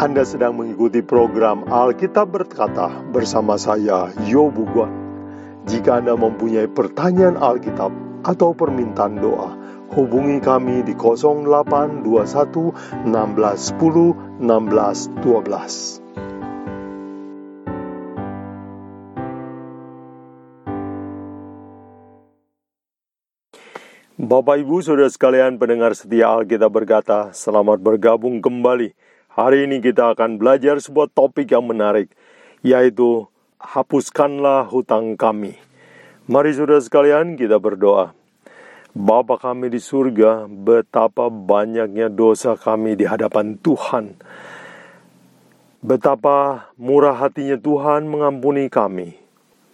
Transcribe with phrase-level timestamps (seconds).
[0.00, 4.88] Anda sedang mengikuti program Alkitab Berkata bersama saya, Yobu Guan.
[5.68, 7.92] Jika Anda mempunyai pertanyaan Alkitab
[8.24, 9.52] atau permintaan doa,
[9.92, 12.00] hubungi kami di 0821
[13.12, 16.00] 1610 1612.
[24.16, 30.42] Bapak Ibu Saudara sekalian pendengar setia Alkitab berkata, selamat bergabung kembali Hari ini kita akan
[30.42, 32.10] belajar sebuah topik yang menarik,
[32.66, 33.30] yaitu
[33.62, 35.54] hapuskanlah hutang kami.
[36.26, 38.10] Mari saudara sekalian kita berdoa.
[38.90, 44.18] Bapa kami di surga, betapa banyaknya dosa kami di hadapan Tuhan.
[45.78, 49.19] Betapa murah hatinya Tuhan mengampuni kami.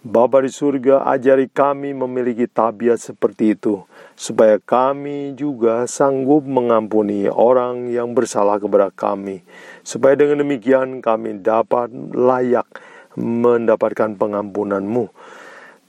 [0.05, 3.81] Bapa di surga, ajari kami memiliki tabiat seperti itu
[4.13, 9.41] supaya kami juga sanggup mengampuni orang yang bersalah kepada kami,
[9.81, 12.69] supaya dengan demikian kami dapat layak
[13.17, 15.09] mendapatkan pengampunanmu.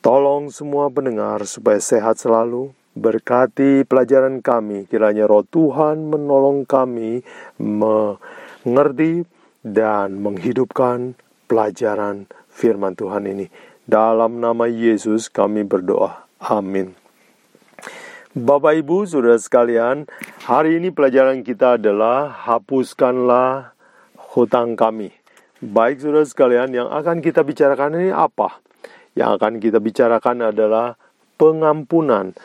[0.00, 7.20] Tolong semua pendengar supaya sehat selalu, berkati pelajaran kami, kiranya roh Tuhan menolong kami
[7.60, 9.28] mengerti
[9.60, 11.12] dan menghidupkan
[11.44, 13.67] pelajaran firman Tuhan ini.
[13.88, 16.28] Dalam nama Yesus kami berdoa.
[16.44, 16.92] Amin.
[18.36, 20.04] Bapak Ibu, Saudara sekalian,
[20.44, 23.72] hari ini pelajaran kita adalah hapuskanlah
[24.36, 25.08] hutang kami.
[25.64, 28.60] Baik Saudara sekalian, yang akan kita bicarakan ini apa?
[29.16, 31.00] Yang akan kita bicarakan adalah
[31.40, 32.36] pengampunan.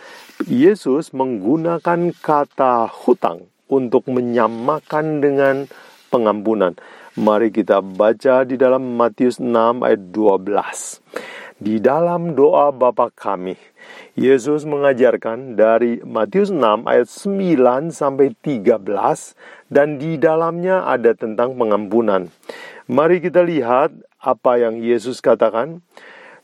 [0.48, 5.68] Yesus menggunakan kata hutang untuk menyamakan dengan
[6.14, 6.78] pengampunan.
[7.18, 11.02] Mari kita baca di dalam Matius 6 ayat 12.
[11.58, 13.58] Di dalam doa Bapa kami,
[14.14, 18.78] Yesus mengajarkan dari Matius 6 ayat 9 sampai 13
[19.74, 22.30] dan di dalamnya ada tentang pengampunan.
[22.86, 23.90] Mari kita lihat
[24.22, 25.82] apa yang Yesus katakan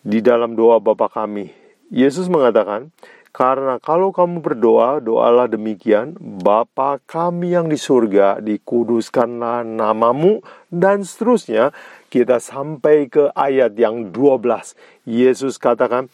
[0.01, 1.51] di dalam doa Bapa kami.
[1.89, 2.93] Yesus mengatakan,
[3.29, 10.41] karena kalau kamu berdoa, doalah demikian, Bapa kami yang di surga, dikuduskanlah namamu,
[10.73, 11.69] dan seterusnya,
[12.09, 14.73] kita sampai ke ayat yang 12.
[15.05, 16.09] Yesus katakan,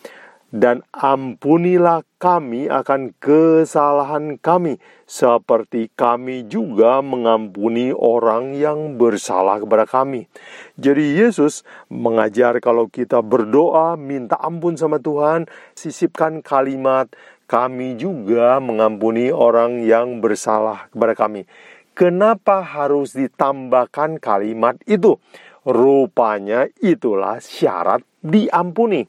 [0.53, 10.29] dan ampunilah kami akan kesalahan kami, seperti kami juga mengampuni orang yang bersalah kepada kami.
[10.77, 17.09] Jadi, Yesus mengajar kalau kita berdoa, minta ampun sama Tuhan, sisipkan kalimat,
[17.49, 21.43] "Kami juga mengampuni orang yang bersalah kepada kami."
[21.95, 25.15] Kenapa harus ditambahkan kalimat itu?
[25.63, 29.07] Rupanya itulah syarat diampuni.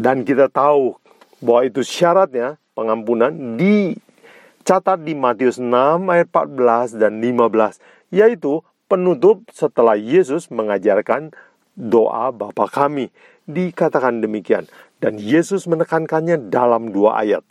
[0.00, 0.96] Dan kita tahu
[1.44, 5.68] bahwa itu syaratnya pengampunan dicatat di Matius 6
[6.08, 11.36] ayat 14 dan 15 yaitu penutup setelah Yesus mengajarkan
[11.76, 13.12] doa Bapa kami
[13.44, 14.64] dikatakan demikian
[15.04, 17.44] dan Yesus menekankannya dalam dua ayat.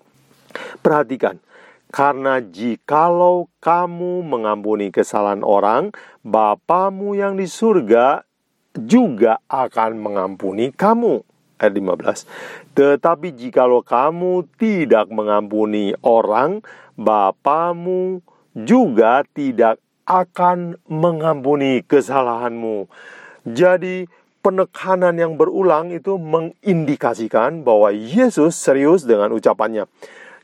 [0.82, 1.38] Perhatikan,
[1.94, 5.94] karena jikalau kamu mengampuni kesalahan orang,
[6.26, 8.26] Bapamu yang di surga
[8.74, 11.29] juga akan mengampuni kamu
[11.60, 12.26] ayat 15.
[12.74, 16.64] Tetapi jikalau kamu tidak mengampuni orang,
[16.96, 18.24] Bapamu
[18.56, 22.90] juga tidak akan mengampuni kesalahanmu.
[23.46, 24.10] Jadi
[24.42, 29.86] penekanan yang berulang itu mengindikasikan bahwa Yesus serius dengan ucapannya.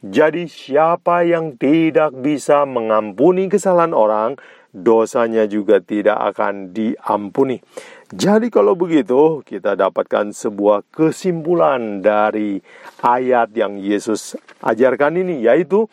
[0.06, 4.38] Jadi siapa yang tidak bisa mengampuni kesalahan orang,
[4.70, 7.64] dosanya juga tidak akan diampuni.
[8.14, 12.62] Jadi kalau begitu kita dapatkan sebuah kesimpulan dari
[13.02, 15.90] ayat yang Yesus ajarkan ini yaitu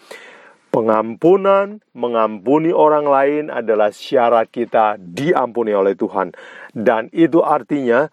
[0.69, 6.37] pengampunan, mengampuni orang lain adalah syarat kita diampuni oleh Tuhan.
[6.77, 8.13] Dan itu artinya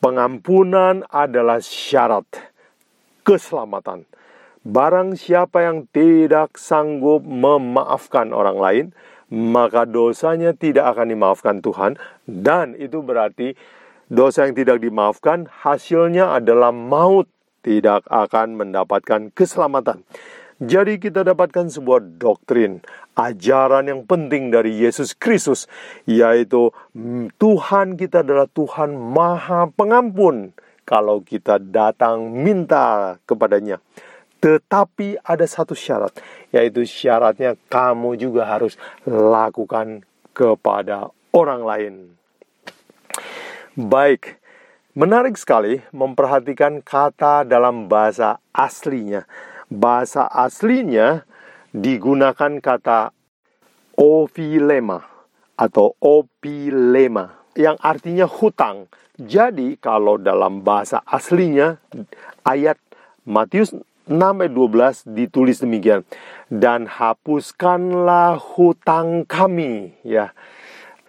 [0.00, 2.24] pengampunan adalah syarat
[3.28, 4.08] keselamatan.
[4.64, 8.86] Barang siapa yang tidak sanggup memaafkan orang lain,
[9.32, 11.96] maka dosanya tidak akan dimaafkan Tuhan
[12.28, 13.56] dan itu berarti
[14.12, 17.24] dosa yang tidak dimaafkan hasilnya adalah maut
[17.64, 20.04] tidak akan mendapatkan keselamatan.
[20.62, 22.84] Jadi kita dapatkan sebuah doktrin,
[23.18, 25.66] ajaran yang penting dari Yesus Kristus,
[26.06, 26.70] yaitu
[27.40, 30.54] Tuhan kita adalah Tuhan Maha Pengampun
[30.86, 33.82] kalau kita datang minta kepadanya.
[34.42, 36.10] Tetapi ada satu syarat,
[36.50, 38.74] yaitu syaratnya kamu juga harus
[39.06, 40.02] lakukan
[40.34, 41.94] kepada orang lain.
[43.78, 44.42] Baik,
[44.98, 49.24] menarik sekali memperhatikan kata dalam bahasa aslinya.
[49.70, 51.22] Bahasa aslinya
[51.70, 53.14] digunakan kata
[53.94, 55.00] ophilema
[55.54, 58.90] atau opilema yang artinya hutang.
[59.16, 61.78] Jadi kalau dalam bahasa aslinya
[62.42, 62.76] ayat
[63.22, 63.70] Matius
[64.10, 66.02] 6 ayat 12 ditulis demikian
[66.50, 70.34] dan hapuskanlah hutang kami ya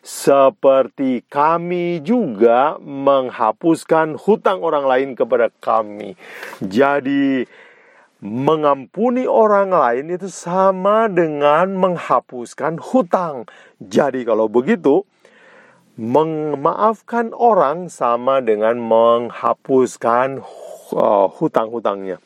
[0.04, 6.20] seperti kami juga menghapuskan hutang orang lain kepada kami.
[6.60, 7.48] Jadi
[8.20, 13.48] mengampuni orang lain itu sama dengan menghapuskan hutang.
[13.80, 15.08] Jadi kalau begitu
[15.96, 20.44] memaafkan orang sama dengan menghapuskan
[20.92, 22.20] uh, hutang-hutangnya.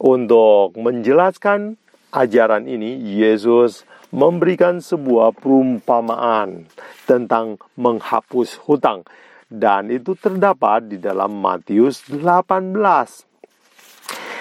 [0.00, 1.76] Untuk menjelaskan
[2.16, 6.64] ajaran ini, Yesus memberikan sebuah perumpamaan
[7.04, 9.04] tentang menghapus hutang
[9.52, 12.72] dan itu terdapat di dalam Matius 18.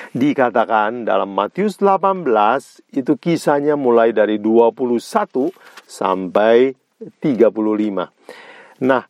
[0.09, 2.23] Dikatakan dalam Matius 18
[2.97, 5.53] itu kisahnya mulai dari 21
[5.85, 6.73] sampai
[7.21, 8.09] 35.
[8.79, 9.03] Nah,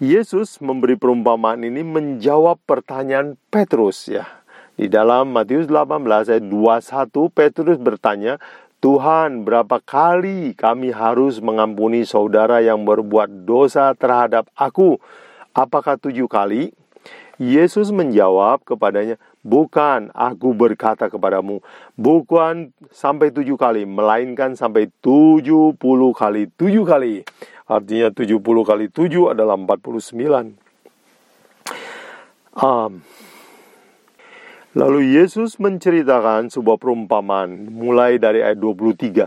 [0.00, 4.39] Yesus memberi perumpamaan ini menjawab pertanyaan Petrus ya.
[4.80, 8.40] Di dalam Matius 18 ayat 21 Petrus bertanya,
[8.80, 14.96] Tuhan, berapa kali kami harus mengampuni saudara yang berbuat dosa terhadap aku?
[15.52, 16.72] Apakah tujuh kali?
[17.36, 21.60] Yesus menjawab kepadanya, Bukan, aku berkata kepadamu,
[21.96, 27.24] bukan sampai tujuh kali, melainkan sampai tujuh puluh kali tujuh kali.
[27.68, 30.56] Artinya tujuh puluh kali tujuh adalah empat puluh sembilan.
[34.70, 39.26] Lalu Yesus menceritakan sebuah perumpamaan mulai dari ayat 23.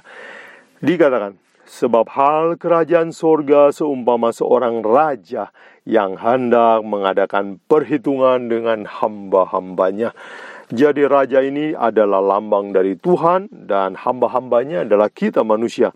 [0.80, 1.36] Dikatakan,
[1.68, 5.52] sebab hal kerajaan sorga seumpama seorang raja
[5.84, 10.16] yang hendak mengadakan perhitungan dengan hamba-hambanya.
[10.72, 15.92] Jadi raja ini adalah lambang dari Tuhan dan hamba-hambanya adalah kita manusia.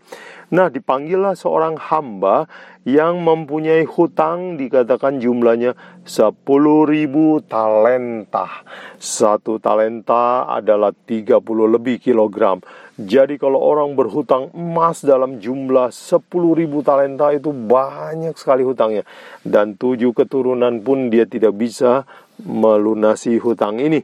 [0.47, 2.47] Nah, dipanggillah seorang hamba
[2.87, 5.75] yang mempunyai hutang dikatakan jumlahnya
[6.07, 8.63] 10.000 talenta.
[8.95, 12.63] Satu talenta adalah 30 lebih kilogram.
[12.95, 16.31] Jadi kalau orang berhutang emas dalam jumlah 10.000
[16.79, 19.03] talenta itu banyak sekali hutangnya.
[19.43, 22.07] Dan tujuh keturunan pun dia tidak bisa
[22.41, 23.99] melunasi hutang ini.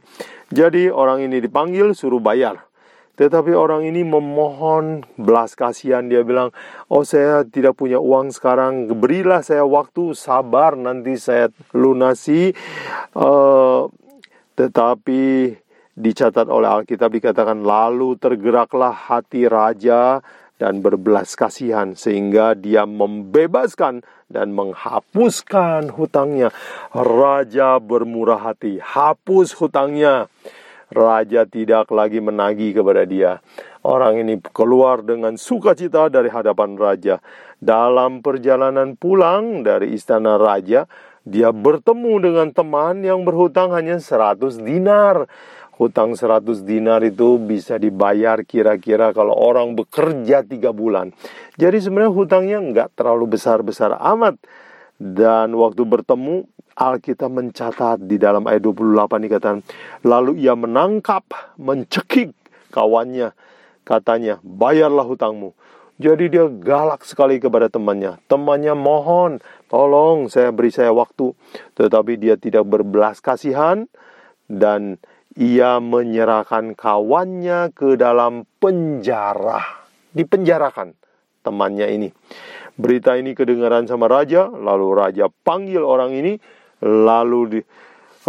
[0.52, 2.64] Jadi orang ini dipanggil suruh bayar.
[3.14, 6.02] Tetapi orang ini memohon belas kasihan.
[6.10, 6.50] Dia bilang,
[6.90, 8.90] oh saya tidak punya uang sekarang.
[8.90, 12.50] Berilah saya waktu, sabar nanti saya lunasi.
[13.14, 13.86] Uh,
[14.58, 15.54] tetapi
[15.94, 20.18] dicatat oleh Alkitab dikatakan, lalu tergeraklah hati raja
[20.58, 26.54] dan berbelas kasihan sehingga dia membebaskan dan menghapuskan hutangnya.
[26.94, 30.30] Raja bermurah hati, hapus hutangnya
[30.94, 33.42] raja tidak lagi menagih kepada dia.
[33.84, 37.20] Orang ini keluar dengan sukacita dari hadapan raja.
[37.60, 40.88] Dalam perjalanan pulang dari istana raja,
[41.24, 45.28] dia bertemu dengan teman yang berhutang hanya 100 dinar.
[45.74, 51.10] Hutang 100 dinar itu bisa dibayar kira-kira kalau orang bekerja tiga bulan.
[51.58, 54.38] Jadi sebenarnya hutangnya nggak terlalu besar-besar amat.
[54.94, 56.46] Dan waktu bertemu,
[56.78, 59.60] Alkitab mencatat di dalam ayat 28 dikatakan,
[60.06, 61.26] lalu ia menangkap,
[61.58, 62.30] mencekik
[62.70, 63.34] kawannya,
[63.82, 65.50] katanya, bayarlah hutangmu.
[65.98, 68.18] Jadi dia galak sekali kepada temannya.
[68.26, 69.38] Temannya mohon,
[69.70, 71.30] tolong saya beri saya waktu.
[71.78, 73.86] Tetapi dia tidak berbelas kasihan
[74.50, 74.98] dan
[75.34, 79.86] ia menyerahkan kawannya ke dalam penjara.
[80.14, 80.94] Dipenjarakan
[81.42, 82.08] temannya ini.
[82.74, 86.38] Berita ini kedengaran sama raja, lalu raja panggil orang ini
[86.84, 87.60] Lalu di,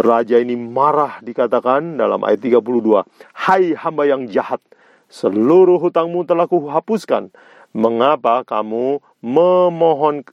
[0.00, 3.04] raja ini marah dikatakan dalam ayat 32.
[3.36, 4.64] Hai hamba yang jahat,
[5.12, 7.28] seluruh hutangmu telah kuhapuskan.
[7.76, 10.24] Mengapa kamu memohon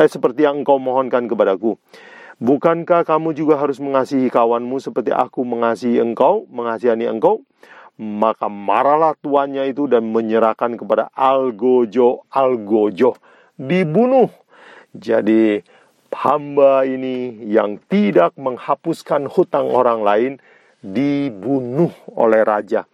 [0.00, 1.76] eh, seperti yang engkau mohonkan kepadaku?
[2.36, 7.40] Bukankah kamu juga harus mengasihi kawanmu seperti aku mengasihi engkau, mengasihani engkau?
[7.96, 13.16] Maka marahlah tuannya itu dan menyerahkan kepada Algojo, Algojo,
[13.56, 14.28] dibunuh.
[14.92, 15.64] Jadi
[16.12, 20.32] hamba ini yang tidak menghapuskan hutang orang lain
[20.84, 22.84] dibunuh oleh raja.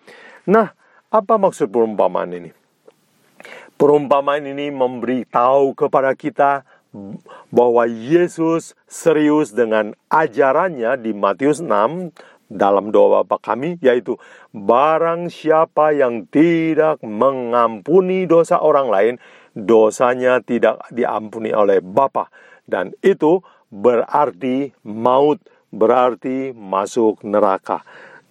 [0.47, 0.71] Nah,
[1.11, 2.51] apa maksud perumpamaan ini?
[3.75, 6.63] Perumpamaan ini memberitahu kepada kita
[7.49, 12.13] bahwa Yesus serius dengan ajarannya di Matius 6
[12.53, 14.21] dalam doa Bapa kami yaitu
[14.53, 19.15] barang siapa yang tidak mengampuni dosa orang lain
[19.57, 22.29] dosanya tidak diampuni oleh Bapa
[22.69, 23.41] dan itu
[23.73, 25.41] berarti maut,
[25.73, 27.81] berarti masuk neraka.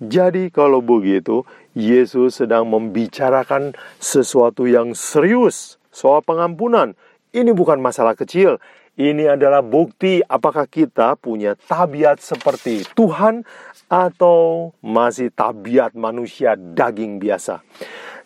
[0.01, 6.97] Jadi kalau begitu, Yesus sedang membicarakan sesuatu yang serius soal pengampunan.
[7.31, 8.59] Ini bukan masalah kecil.
[8.99, 13.47] Ini adalah bukti apakah kita punya tabiat seperti Tuhan
[13.87, 17.63] atau masih tabiat manusia daging biasa.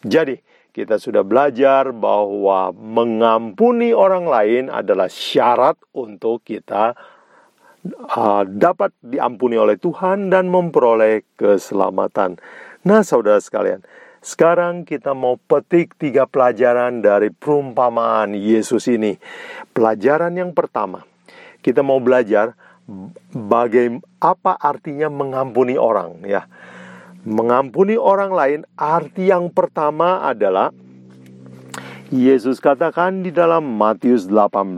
[0.01, 0.41] Jadi,
[0.75, 6.97] kita sudah belajar bahwa mengampuni orang lain adalah syarat untuk kita
[8.11, 12.35] uh, dapat diampuni oleh Tuhan dan memperoleh keselamatan.
[12.83, 13.85] Nah, saudara sekalian,
[14.25, 19.21] sekarang kita mau petik tiga pelajaran dari perumpamaan Yesus ini.
[19.69, 21.05] Pelajaran yang pertama,
[21.61, 22.57] kita mau belajar
[23.29, 26.49] bagaimana apa artinya mengampuni orang ya.
[27.21, 30.73] Mengampuni orang lain arti yang pertama adalah
[32.09, 34.77] Yesus katakan di dalam Matius 18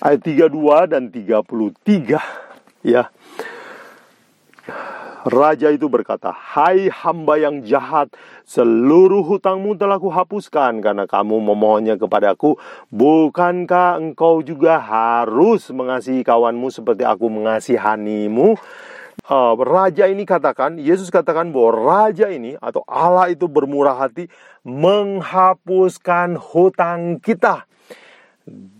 [0.00, 2.16] ayat 32 dan 33
[2.80, 3.12] ya.
[5.28, 8.08] Raja itu berkata, Hai hamba yang jahat,
[8.48, 12.56] seluruh hutangmu telah kuhapuskan karena kamu memohonnya kepadaku.
[12.88, 18.56] Bukankah engkau juga harus mengasihi kawanmu seperti aku mengasihanimu?
[19.28, 24.24] Uh, raja ini katakan, Yesus katakan bahwa raja ini atau Allah itu bermurah hati
[24.64, 27.68] menghapuskan hutang kita.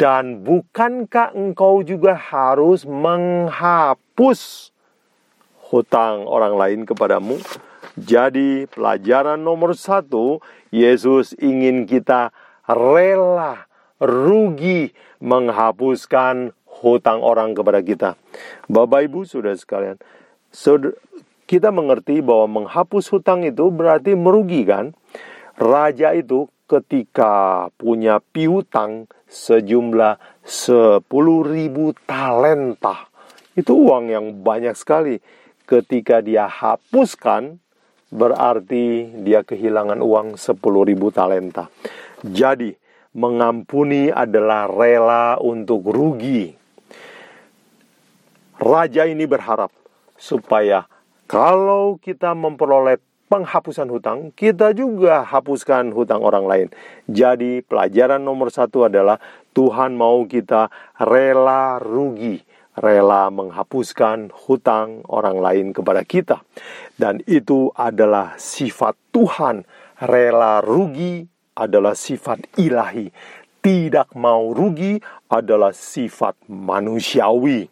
[0.00, 4.73] Dan bukankah engkau juga harus menghapus
[5.70, 7.38] hutang orang lain kepadamu.
[7.94, 10.42] Jadi, pelajaran nomor satu,
[10.74, 12.34] Yesus ingin kita
[12.66, 13.66] rela,
[13.98, 18.10] rugi menghapuskan hutang orang kepada kita.
[18.70, 19.98] Bapak, ibu, sudah sekalian,
[21.50, 24.94] kita mengerti bahwa menghapus hutang itu berarti merugikan.
[25.60, 31.04] Raja itu ketika punya piutang sejumlah 10
[31.42, 33.10] ribu talenta.
[33.58, 35.18] Itu uang yang banyak sekali
[35.70, 37.62] ketika dia hapuskan
[38.10, 40.58] berarti dia kehilangan uang 10.000
[41.14, 41.70] talenta.
[42.26, 42.74] Jadi,
[43.14, 46.50] mengampuni adalah rela untuk rugi.
[48.58, 49.70] Raja ini berharap
[50.18, 50.84] supaya
[51.30, 52.98] kalau kita memperoleh
[53.30, 56.68] penghapusan hutang, kita juga hapuskan hutang orang lain.
[57.06, 59.22] Jadi, pelajaran nomor satu adalah
[59.54, 60.66] Tuhan mau kita
[60.98, 66.44] rela rugi rela menghapuskan hutang orang lain kepada kita.
[66.94, 69.66] Dan itu adalah sifat Tuhan.
[70.00, 71.26] Rela rugi
[71.58, 73.10] adalah sifat ilahi.
[73.60, 74.96] Tidak mau rugi
[75.28, 77.68] adalah sifat manusiawi.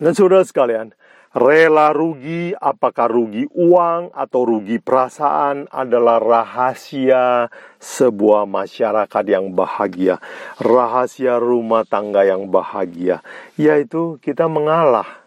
[0.00, 0.96] Dan saudara sekalian,
[1.34, 7.50] Rela rugi, apakah rugi uang atau rugi perasaan adalah rahasia
[7.82, 10.22] sebuah masyarakat yang bahagia,
[10.62, 13.18] rahasia rumah tangga yang bahagia,
[13.58, 15.26] yaitu kita mengalah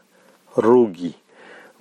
[0.55, 1.11] rugi.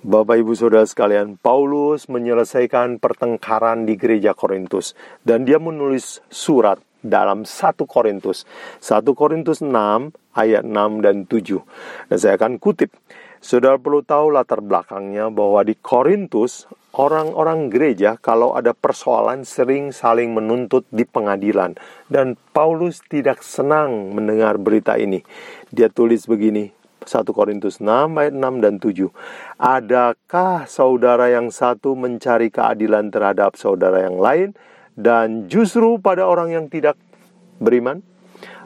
[0.03, 4.91] Bapak Ibu Saudara sekalian, Paulus menyelesaikan pertengkaran di gereja Korintus
[5.23, 8.43] dan dia menulis surat dalam 1 Korintus.
[8.83, 9.71] 1 Korintus 6
[10.35, 11.63] ayat 6 dan 7.
[12.11, 12.91] Dan saya akan kutip.
[13.37, 16.65] Saudara perlu tahu latar belakangnya bahwa di Korintus
[16.97, 21.77] orang-orang gereja kalau ada persoalan sering saling menuntut di pengadilan
[22.09, 25.21] dan Paulus tidak senang mendengar berita ini.
[25.69, 26.73] Dia tulis begini,
[27.05, 29.05] 1 Korintus 6 ayat 6 dan 7.
[29.61, 34.57] Adakah saudara yang satu mencari keadilan terhadap saudara yang lain
[34.97, 36.97] dan justru pada orang yang tidak
[37.61, 38.01] beriman?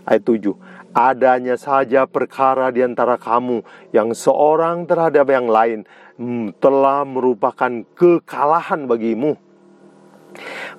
[0.08, 3.64] Ayat 7 adanya saja perkara di antara kamu
[3.96, 5.88] yang seorang terhadap yang lain
[6.20, 9.36] hmm, telah merupakan kekalahan bagimu.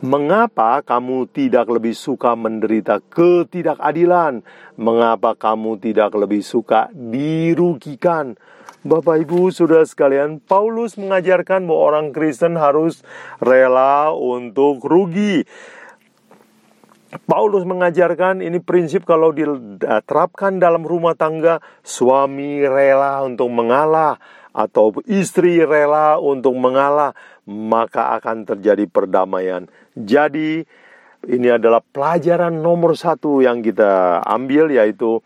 [0.00, 4.40] Mengapa kamu tidak lebih suka menderita ketidakadilan?
[4.81, 8.40] Mengapa kamu tidak lebih suka dirugikan?
[8.83, 13.07] Bapak Ibu, sudah sekalian, Paulus mengajarkan bahwa orang Kristen harus
[13.38, 15.47] rela untuk rugi.
[17.12, 24.16] Paulus mengajarkan ini prinsip kalau diterapkan dalam rumah tangga, suami rela untuk mengalah
[24.57, 27.12] atau istri rela untuk mengalah,
[27.45, 29.69] maka akan terjadi perdamaian.
[29.92, 30.64] Jadi,
[31.28, 35.21] ini adalah pelajaran nomor satu yang kita ambil, yaitu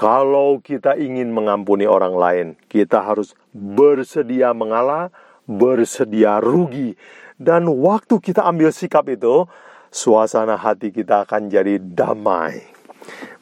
[0.00, 5.12] kalau kita ingin mengampuni orang lain, kita harus bersedia mengalah,
[5.44, 6.96] bersedia rugi,
[7.36, 9.44] dan waktu kita ambil sikap itu
[9.88, 12.78] suasana hati kita akan jadi damai.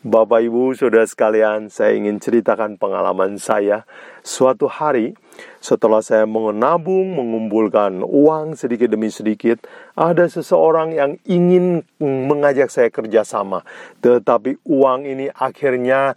[0.06, 3.82] Bapak Ibu, Saudara sekalian, saya ingin ceritakan pengalaman saya.
[4.22, 5.18] Suatu hari,
[5.58, 9.66] setelah saya menabung, mengumpulkan uang sedikit demi sedikit,
[9.98, 13.66] ada seseorang yang ingin mengajak saya kerjasama.
[13.98, 16.14] Tetapi uang ini akhirnya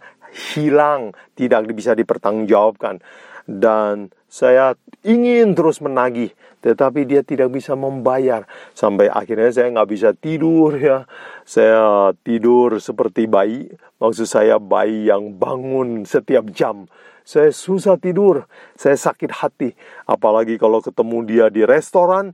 [0.54, 3.02] hilang, tidak bisa dipertanggungjawabkan.
[3.50, 6.30] Dan saya ingin terus menagih,
[6.60, 8.44] tetapi dia tidak bisa membayar.
[8.76, 11.08] Sampai akhirnya saya nggak bisa tidur ya.
[11.48, 16.86] Saya tidur seperti bayi, maksud saya bayi yang bangun setiap jam.
[17.24, 19.70] Saya susah tidur, saya sakit hati.
[20.08, 22.32] Apalagi kalau ketemu dia di restoran,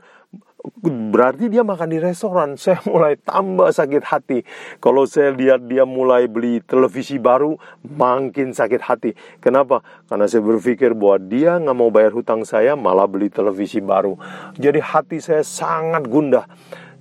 [0.83, 2.55] berarti dia makan di restoran.
[2.63, 4.39] Saya mulai tambah sakit hati.
[4.83, 9.11] Kalau saya lihat dia mulai beli televisi baru, makin sakit hati.
[9.39, 9.83] Kenapa?
[10.11, 14.19] Karena saya berpikir bahwa dia nggak mau bayar hutang saya, malah beli televisi baru.
[14.59, 16.47] Jadi hati saya sangat gundah.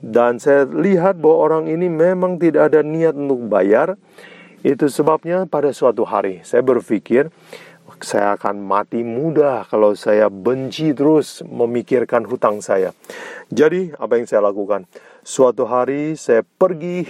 [0.05, 3.97] Dan saya lihat bahwa orang ini memang tidak ada niat untuk bayar.
[4.65, 7.29] Itu sebabnya pada suatu hari saya berpikir,
[8.01, 12.91] saya akan mati muda kalau saya benci terus memikirkan hutang saya.
[13.53, 14.89] Jadi, apa yang saya lakukan?
[15.21, 17.05] Suatu hari saya pergi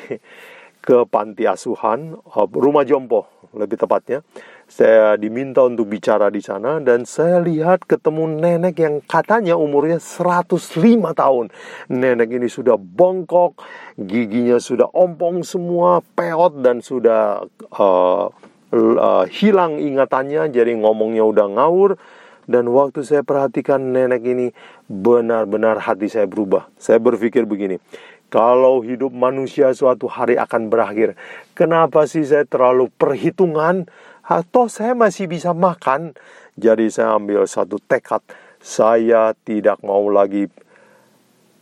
[0.85, 3.25] ke panti asuhan, uh, rumah jompo
[3.57, 4.21] lebih tepatnya.
[4.65, 11.13] Saya diminta untuk bicara di sana dan saya lihat ketemu nenek yang katanya umurnya 105
[11.13, 11.53] tahun.
[11.89, 13.61] Nenek ini sudah bongkok,
[13.97, 17.45] giginya sudah ompong semua, peot dan sudah
[17.77, 18.29] uh,
[18.73, 21.99] uh, hilang ingatannya, jadi ngomongnya udah ngawur.
[22.45, 24.47] Dan waktu saya perhatikan nenek ini,
[24.85, 26.69] benar-benar hati saya berubah.
[26.77, 27.81] Saya berpikir begini,
[28.29, 31.17] kalau hidup manusia suatu hari akan berakhir,
[31.57, 33.89] kenapa sih saya terlalu perhitungan?
[34.25, 36.17] Atau saya masih bisa makan?
[36.57, 38.25] Jadi saya ambil satu tekad,
[38.57, 40.49] saya tidak mau lagi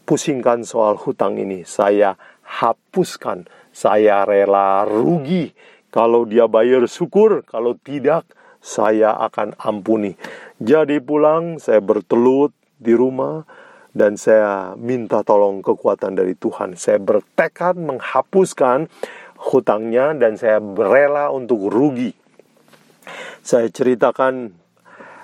[0.08, 1.68] pusingkan soal hutang ini.
[1.68, 5.52] Saya hapuskan, saya rela rugi
[5.94, 8.26] kalau dia bayar syukur, kalau tidak
[8.58, 10.18] saya akan ampuni.
[10.58, 12.50] Jadi pulang saya bertelut
[12.82, 13.46] di rumah
[13.94, 16.74] dan saya minta tolong kekuatan dari Tuhan.
[16.74, 18.90] Saya bertekad menghapuskan
[19.54, 22.18] hutangnya dan saya berela untuk rugi.
[23.46, 24.50] Saya ceritakan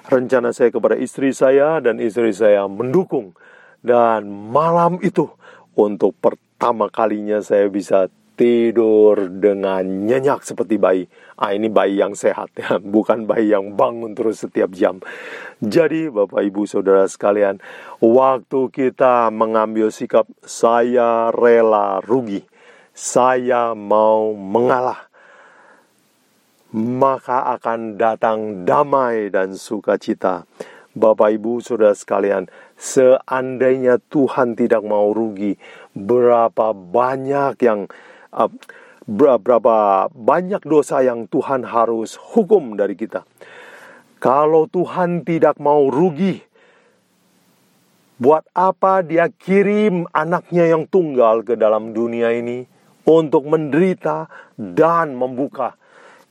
[0.05, 3.33] rencana saya kepada istri saya dan istri saya mendukung.
[3.79, 5.31] Dan malam itu
[5.73, 11.03] untuk pertama kalinya saya bisa tidur dengan nyenyak seperti bayi.
[11.35, 15.03] Ah, ini bayi yang sehat ya, bukan bayi yang bangun terus setiap jam.
[15.59, 17.59] Jadi, Bapak Ibu Saudara sekalian,
[17.99, 22.47] waktu kita mengambil sikap saya rela rugi,
[22.95, 25.11] saya mau mengalah,
[26.71, 30.47] maka akan datang damai dan sukacita.
[30.95, 32.47] Bapak Ibu Saudara sekalian,
[32.79, 35.59] seandainya Tuhan tidak mau rugi,
[35.91, 37.91] berapa banyak yang
[39.09, 43.25] berapa banyak dosa yang Tuhan harus hukum dari kita.
[44.19, 46.43] Kalau Tuhan tidak mau rugi,
[48.19, 52.67] buat apa Dia kirim anaknya yang tunggal ke dalam dunia ini
[53.07, 54.27] untuk menderita
[54.59, 55.79] dan membuka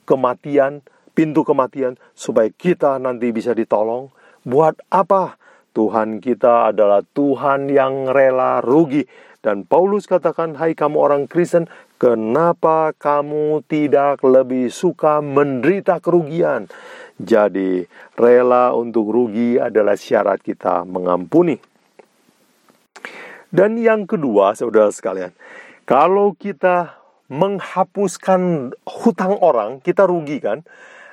[0.04, 0.84] kematian,
[1.16, 4.12] pintu kematian, supaya kita nanti bisa ditolong?
[4.44, 5.40] Buat apa?
[5.72, 9.08] Tuhan kita adalah Tuhan yang rela rugi.
[9.40, 16.70] Dan Paulus katakan, hai kamu orang Kristen, Kenapa kamu tidak lebih suka menderita kerugian?
[17.18, 17.82] Jadi,
[18.14, 21.58] rela untuk rugi adalah syarat kita mengampuni.
[23.50, 25.34] Dan yang kedua, saudara sekalian,
[25.82, 30.62] kalau kita menghapuskan hutang orang, kita rugi kan?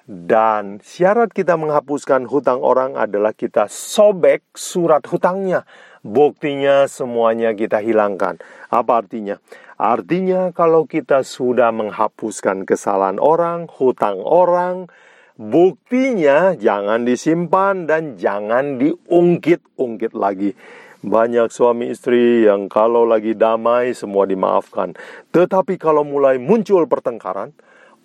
[0.06, 5.66] Dan syarat kita menghapuskan hutang orang adalah kita sobek surat hutangnya.
[6.06, 8.38] Buktinya semuanya kita hilangkan.
[8.70, 9.42] Apa artinya?
[9.76, 14.88] Artinya kalau kita sudah menghapuskan kesalahan orang, hutang orang,
[15.36, 20.56] buktinya jangan disimpan dan jangan diungkit-ungkit lagi.
[21.04, 24.96] Banyak suami istri yang kalau lagi damai semua dimaafkan.
[25.36, 27.52] Tetapi kalau mulai muncul pertengkaran,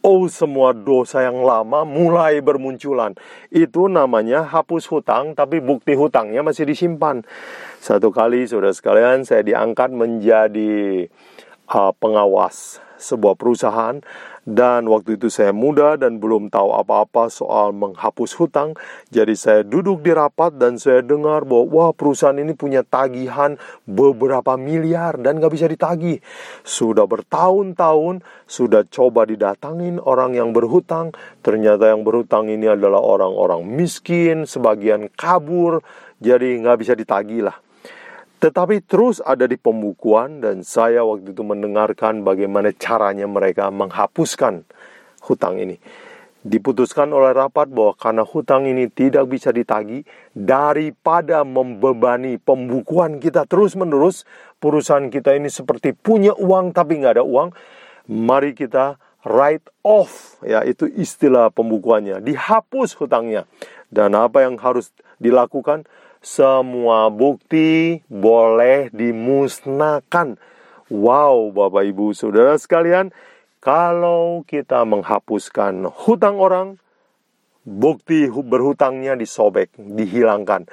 [0.02, 3.16] oh semua dosa yang lama mulai bermunculan.
[3.52, 7.24] Itu namanya hapus hutang tapi bukti hutangnya masih disimpan.
[7.80, 11.08] Satu kali saudara sekalian saya diangkat menjadi
[11.70, 13.96] uh, pengawas sebuah perusahaan
[14.44, 18.72] dan waktu itu saya muda dan belum tahu apa-apa soal menghapus hutang.
[19.12, 24.56] Jadi saya duduk di rapat dan saya dengar bahwa wah perusahaan ini punya tagihan beberapa
[24.56, 26.24] miliar dan nggak bisa ditagih.
[26.64, 31.12] Sudah bertahun-tahun sudah coba didatangin orang yang berhutang.
[31.44, 35.84] Ternyata yang berhutang ini adalah orang-orang miskin, sebagian kabur.
[36.20, 37.56] Jadi nggak bisa ditagih lah.
[38.40, 44.64] Tetapi terus ada di pembukuan dan saya waktu itu mendengarkan bagaimana caranya mereka menghapuskan
[45.28, 45.76] hutang ini.
[46.40, 54.24] Diputuskan oleh rapat bahwa karena hutang ini tidak bisa ditagi daripada membebani pembukuan kita terus-menerus,
[54.56, 57.52] perusahaan kita ini seperti punya uang tapi nggak ada uang,
[58.08, 58.96] mari kita
[59.28, 62.24] write off ya itu istilah pembukuannya.
[62.24, 63.44] Dihapus hutangnya.
[63.92, 65.84] Dan apa yang harus dilakukan
[66.20, 70.36] semua bukti boleh dimusnahkan.
[70.92, 73.12] Wow Bapak Ibu Saudara sekalian
[73.60, 76.80] kalau kita menghapuskan hutang orang
[77.64, 80.68] bukti berhutangnya disobek dihilangkan.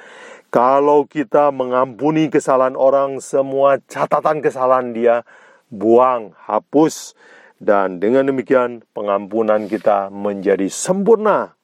[0.48, 5.28] Kalau kita mengampuni kesalahan orang semua catatan kesalahan dia
[5.68, 7.12] buang hapus.
[7.58, 11.58] Dan dengan demikian pengampunan kita menjadi sempurna.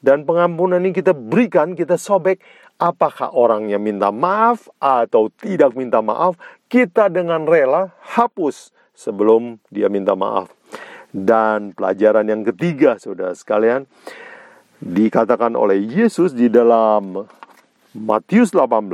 [0.00, 2.40] Dan pengampunan ini kita berikan, kita sobek
[2.76, 6.36] apakah orangnya minta maaf atau tidak minta maaf,
[6.68, 10.52] kita dengan rela hapus sebelum dia minta maaf.
[11.12, 13.88] Dan pelajaran yang ketiga, saudara sekalian,
[14.80, 17.24] dikatakan oleh Yesus di dalam
[17.96, 18.92] Matius 18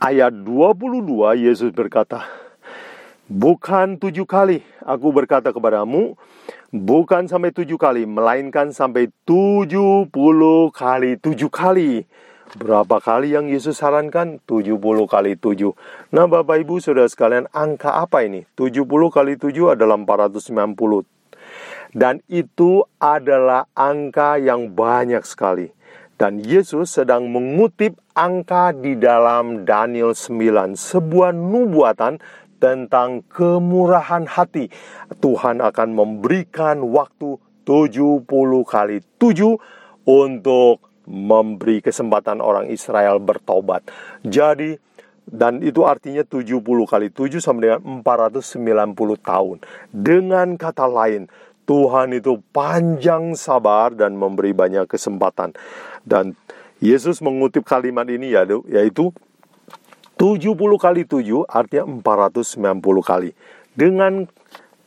[0.00, 2.24] ayat 22 Yesus berkata,
[3.26, 6.14] Bukan tujuh kali aku berkata kepadamu,
[6.70, 12.06] bukan sampai tujuh kali, melainkan sampai tujuh puluh kali tujuh kali.
[12.54, 14.38] Berapa kali yang Yesus sarankan?
[14.46, 15.74] Tujuh puluh kali tujuh.
[16.14, 18.46] Nah Bapak Ibu Saudara sekalian, angka apa ini?
[18.54, 21.02] Tujuh puluh kali tujuh adalah empat ratus sembilan puluh.
[21.90, 25.66] Dan itu adalah angka yang banyak sekali.
[26.16, 32.16] Dan Yesus sedang mengutip angka di dalam Daniel 9, sebuah nubuatan
[32.56, 34.72] tentang kemurahan hati.
[35.20, 37.36] Tuhan akan memberikan waktu
[37.68, 38.24] 70
[38.64, 39.60] kali 7
[40.08, 43.86] untuk memberi kesempatan orang Israel bertobat.
[44.26, 44.76] Jadi
[45.26, 49.58] dan itu artinya 70 kali 7 sama dengan 490 tahun.
[49.90, 51.26] Dengan kata lain,
[51.66, 55.50] Tuhan itu panjang sabar dan memberi banyak kesempatan.
[56.06, 56.38] Dan
[56.78, 58.30] Yesus mengutip kalimat ini
[58.70, 59.10] yaitu
[60.14, 63.30] 70 kali 7 artinya 490 kali.
[63.74, 64.30] Dengan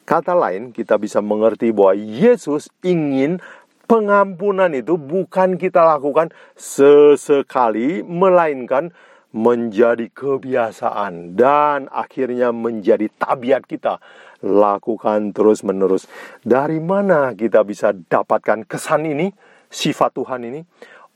[0.07, 3.43] kata lain, kita bisa mengerti bahwa Yesus ingin
[3.89, 8.93] pengampunan itu bukan kita lakukan sesekali, melainkan
[9.33, 13.97] menjadi kebiasaan dan akhirnya menjadi tabiat kita.
[14.45, 16.05] Lakukan terus-menerus.
[16.45, 19.27] Dari mana kita bisa dapatkan kesan ini,
[19.67, 20.61] sifat Tuhan ini?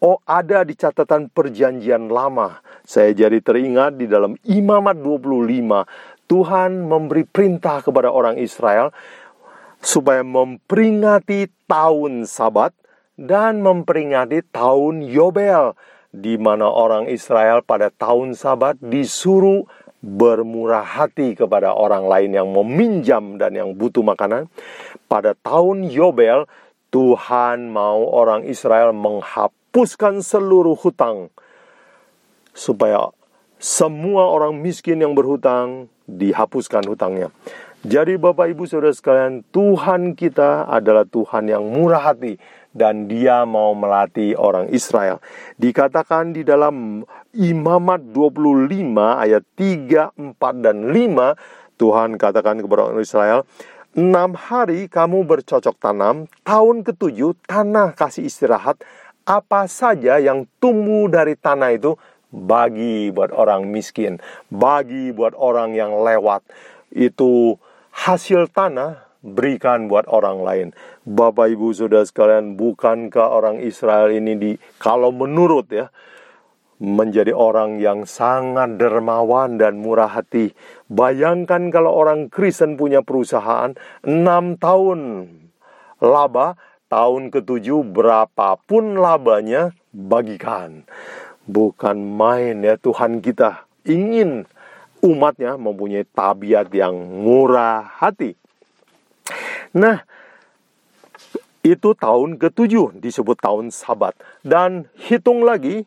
[0.03, 2.59] Oh, ada di catatan perjanjian lama.
[2.83, 5.87] Saya jadi teringat di dalam Imamat 25,
[6.27, 8.91] Tuhan memberi perintah kepada orang Israel
[9.83, 12.71] supaya memperingati tahun Sabat
[13.19, 15.75] dan memperingati tahun Yobel
[16.15, 19.67] di mana orang Israel pada tahun Sabat disuruh
[19.99, 24.47] bermurah hati kepada orang lain yang meminjam dan yang butuh makanan.
[25.11, 26.47] Pada tahun Yobel,
[26.89, 31.33] Tuhan mau orang Israel menghapus hapuskan seluruh hutang
[32.53, 33.09] supaya
[33.57, 37.33] semua orang miskin yang berhutang dihapuskan hutangnya.
[37.83, 42.39] Jadi Bapak Ibu Saudara sekalian, Tuhan kita adalah Tuhan yang murah hati
[42.71, 45.19] dan dia mau melatih orang Israel.
[45.59, 47.03] Dikatakan di dalam
[47.35, 48.87] Imamat 25
[49.19, 51.35] ayat 3, 4 dan 5,
[51.75, 53.43] Tuhan katakan kepada orang Israel,
[53.99, 58.79] Enam hari kamu bercocok tanam, tahun ketujuh tanah kasih istirahat,
[59.27, 61.99] apa saja yang tumbuh dari tanah itu
[62.31, 66.47] bagi buat orang miskin, bagi buat orang yang lewat.
[66.95, 67.59] Itu
[67.93, 70.67] hasil tanah berikan buat orang lain.
[71.07, 74.51] Bapak Ibu Saudara sekalian, bukankah orang Israel ini di
[74.81, 75.87] kalau menurut ya
[76.83, 80.51] menjadi orang yang sangat dermawan dan murah hati.
[80.91, 83.71] Bayangkan kalau orang Kristen punya perusahaan
[84.03, 85.31] enam tahun
[86.03, 86.59] laba
[86.91, 90.83] tahun ketujuh berapapun labanya bagikan.
[91.47, 94.43] Bukan main ya Tuhan kita ingin
[95.03, 98.39] umatnya mempunyai tabiat yang murah hati.
[99.75, 100.07] Nah,
[101.63, 104.15] itu tahun ketujuh disebut tahun sabat.
[104.43, 105.83] Dan hitung lagi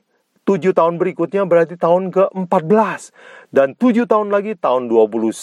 [0.46, 3.10] tujuh tahun berikutnya berarti tahun ke-14
[3.50, 5.34] dan tujuh tahun lagi tahun 21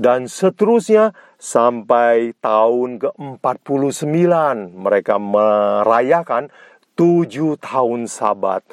[0.00, 4.08] dan seterusnya sampai tahun ke-49
[4.72, 6.48] mereka merayakan
[6.96, 8.64] tujuh tahun sabat.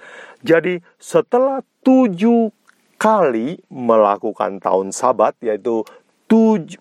[0.47, 2.62] Jadi setelah tujuh
[3.03, 5.83] kali melakukan tahun sabat yaitu
[6.31, 6.79] 49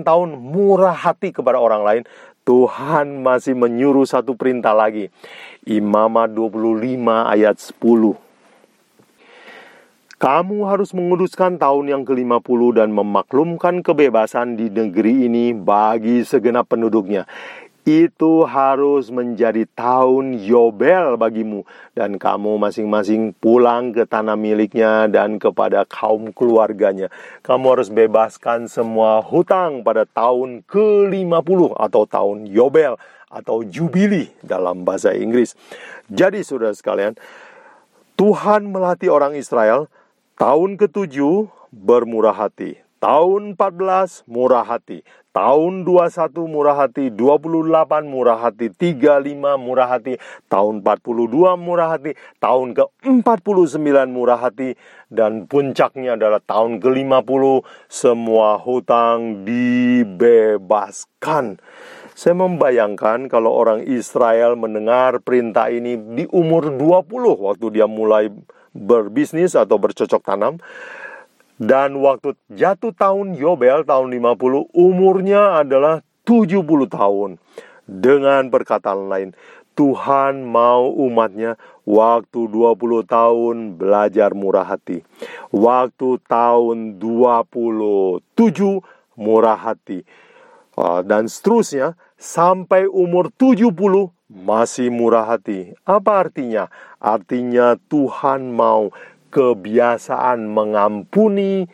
[0.00, 2.02] tahun murah hati kepada orang lain,
[2.48, 5.12] Tuhan masih menyuruh satu perintah lagi.
[5.68, 8.16] Imamat 25 ayat 10.
[10.16, 17.28] Kamu harus menguduskan tahun yang ke-50 dan memaklumkan kebebasan di negeri ini bagi segenap penduduknya.
[17.86, 21.62] Itu harus menjadi tahun Yobel bagimu
[21.94, 27.14] dan kamu masing-masing pulang ke tanah miliknya dan kepada kaum keluarganya.
[27.46, 32.98] Kamu harus bebaskan semua hutang pada tahun ke-50 atau tahun Yobel
[33.30, 35.54] atau Jubili dalam bahasa Inggris.
[36.10, 37.14] Jadi saudara sekalian,
[38.18, 39.86] Tuhan melatih orang Israel
[40.34, 41.22] tahun ke-7
[41.70, 42.85] bermurah hati.
[42.96, 45.04] Tahun 14 murah hati,
[45.36, 50.16] tahun 21 murah hati, 28 murah hati, 35 murah hati,
[50.48, 54.80] tahun 42 murah hati, tahun ke-49 murah hati.
[55.12, 61.60] Dan puncaknya adalah tahun ke-50 semua hutang dibebaskan.
[62.16, 67.12] Saya membayangkan kalau orang Israel mendengar perintah ini di umur 20
[67.44, 68.32] waktu dia mulai
[68.72, 70.56] berbisnis atau bercocok tanam
[71.56, 77.40] dan waktu jatuh tahun Yobel tahun 50 umurnya adalah 70 tahun.
[77.86, 79.30] Dengan perkataan lain,
[79.78, 81.54] Tuhan mau umatnya
[81.86, 85.00] waktu 20 tahun belajar murah hati.
[85.54, 88.20] Waktu tahun 27
[89.16, 90.02] murah hati.
[90.76, 95.72] Ah, dan seterusnya sampai umur 70 masih murah hati.
[95.86, 96.68] Apa artinya?
[96.98, 98.90] Artinya Tuhan mau
[99.36, 101.68] kebiasaan mengampuni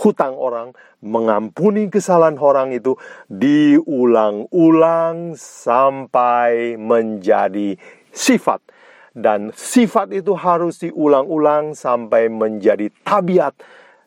[0.00, 0.72] hutang orang,
[1.04, 2.96] mengampuni kesalahan orang itu
[3.28, 7.76] diulang-ulang sampai menjadi
[8.08, 8.64] sifat.
[9.12, 13.52] Dan sifat itu harus diulang-ulang sampai menjadi tabiat.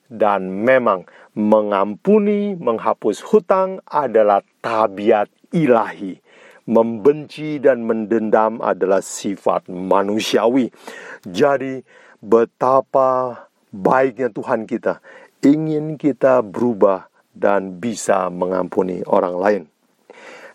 [0.09, 1.05] Dan memang
[1.37, 6.17] mengampuni, menghapus hutang adalah tabiat ilahi.
[6.65, 10.73] Membenci dan mendendam adalah sifat manusiawi.
[11.21, 11.85] Jadi,
[12.25, 14.97] betapa baiknya Tuhan kita
[15.45, 19.63] ingin kita berubah dan bisa mengampuni orang lain.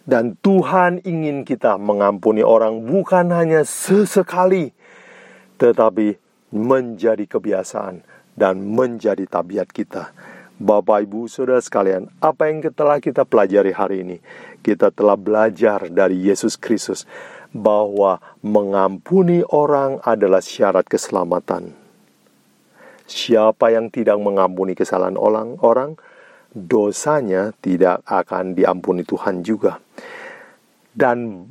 [0.03, 4.75] Dan Tuhan ingin kita mengampuni orang bukan hanya sesekali,
[5.61, 6.19] tetapi
[6.51, 8.03] menjadi kebiasaan
[8.35, 10.11] dan menjadi tabiat kita.
[10.61, 14.17] Bapak, Ibu, Saudara sekalian, apa yang telah kita pelajari hari ini?
[14.61, 17.09] Kita telah belajar dari Yesus Kristus
[17.51, 21.75] bahwa mengampuni orang adalah syarat keselamatan.
[23.11, 25.99] Siapa yang tidak mengampuni kesalahan orang, orang
[26.55, 29.83] dosanya tidak akan diampuni Tuhan juga.
[30.95, 31.47] Dan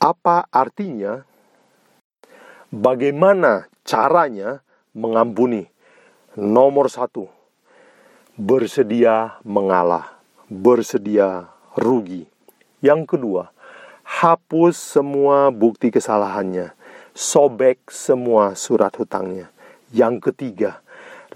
[0.00, 1.24] apa artinya?
[2.70, 4.64] Bagaimana caranya
[4.96, 5.66] mengampuni?
[6.38, 7.26] Nomor satu,
[8.38, 10.14] bersedia mengalah,
[10.46, 12.30] bersedia rugi.
[12.78, 13.50] Yang kedua,
[14.10, 16.74] hapus semua bukti kesalahannya,
[17.14, 19.46] sobek semua surat hutangnya.
[19.94, 20.82] Yang ketiga,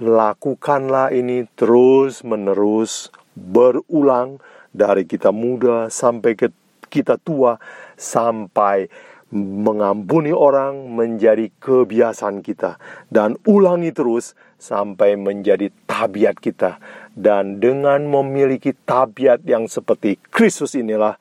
[0.02, 4.42] lakukanlah ini terus-menerus berulang
[4.74, 6.50] dari kita muda sampai ke
[6.90, 7.62] kita tua
[7.94, 8.90] sampai
[9.34, 12.78] mengampuni orang menjadi kebiasaan kita.
[13.10, 16.78] Dan ulangi terus sampai menjadi tabiat kita.
[17.14, 21.18] Dan dengan memiliki tabiat yang seperti Kristus inilah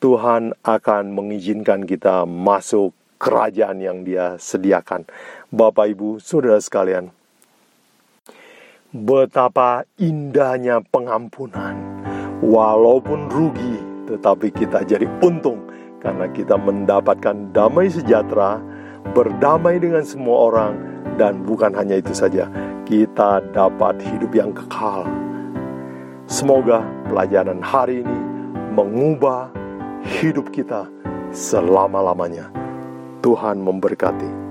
[0.00, 5.04] Tuhan akan mengizinkan kita masuk kerajaan yang Dia sediakan.
[5.52, 7.12] Bapak, Ibu, saudara sekalian,
[8.96, 11.76] betapa indahnya pengampunan,
[12.40, 13.76] walaupun rugi,
[14.08, 15.68] tetapi kita jadi untung
[16.00, 18.56] karena kita mendapatkan damai sejahtera,
[19.12, 20.72] berdamai dengan semua orang,
[21.20, 22.48] dan bukan hanya itu saja,
[22.88, 25.04] kita dapat hidup yang kekal.
[26.24, 26.80] Semoga
[27.12, 28.18] pelajaran hari ini
[28.72, 29.52] mengubah
[30.04, 30.88] hidup kita
[31.30, 32.50] selama-lamanya.
[33.20, 34.49] Tuhan memberkati.